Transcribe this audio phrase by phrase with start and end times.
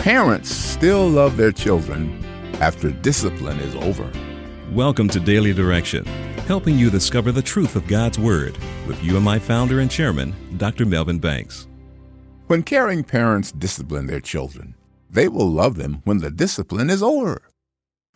[0.00, 2.24] parents still love their children
[2.58, 4.10] after discipline is over.
[4.72, 6.06] Welcome to Daily Direction,
[6.46, 10.86] helping you discover the truth of God's Word with UMI founder and chairman, Dr.
[10.86, 11.68] Melvin Banks.
[12.46, 14.74] When caring parents discipline their children,
[15.10, 17.42] they will love them when the discipline is over.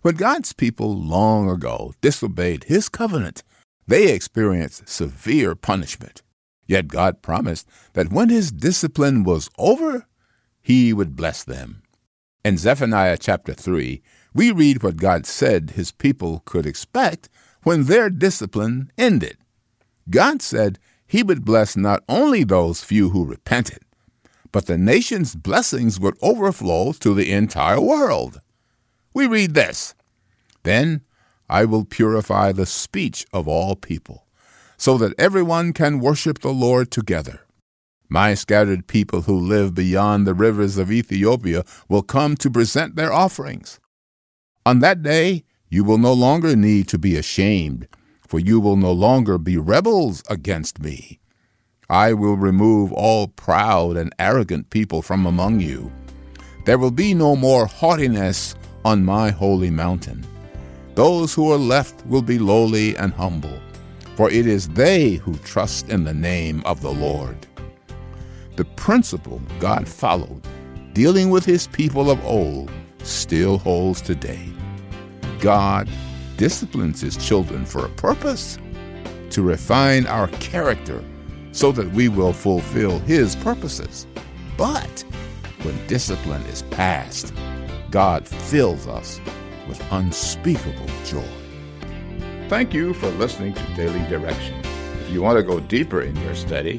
[0.00, 3.42] When God's people long ago disobeyed His covenant,
[3.86, 6.22] they experienced severe punishment.
[6.66, 10.06] Yet God promised that when His discipline was over,
[10.64, 11.82] He would bless them.
[12.42, 14.00] In Zephaniah chapter 3,
[14.32, 17.28] we read what God said His people could expect
[17.64, 19.36] when their discipline ended.
[20.08, 23.80] God said He would bless not only those few who repented,
[24.52, 28.40] but the nation's blessings would overflow to the entire world.
[29.12, 29.94] We read this
[30.62, 31.02] Then
[31.46, 34.24] I will purify the speech of all people,
[34.78, 37.43] so that everyone can worship the Lord together.
[38.08, 43.12] My scattered people who live beyond the rivers of Ethiopia will come to present their
[43.12, 43.80] offerings.
[44.66, 47.88] On that day, you will no longer need to be ashamed,
[48.26, 51.18] for you will no longer be rebels against me.
[51.90, 55.92] I will remove all proud and arrogant people from among you.
[56.64, 60.24] There will be no more haughtiness on my holy mountain.
[60.94, 63.58] Those who are left will be lowly and humble,
[64.16, 67.46] for it is they who trust in the name of the Lord.
[68.56, 70.42] The principle God followed,
[70.92, 72.70] dealing with his people of old,
[73.02, 74.48] still holds today.
[75.40, 75.88] God
[76.36, 78.58] disciplines his children for a purpose
[79.30, 81.02] to refine our character
[81.50, 84.06] so that we will fulfill his purposes.
[84.56, 85.04] But
[85.62, 87.34] when discipline is past,
[87.90, 89.20] God fills us
[89.66, 91.26] with unspeakable joy.
[92.48, 94.54] Thank you for listening to Daily Direction.
[95.00, 96.78] If you want to go deeper in your study,